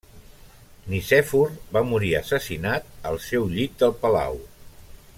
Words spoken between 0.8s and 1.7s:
Nicèfor